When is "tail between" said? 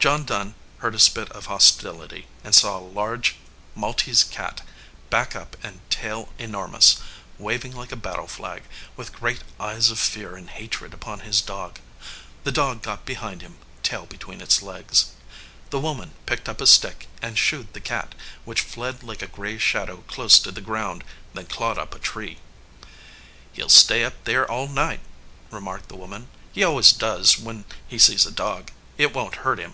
13.82-14.42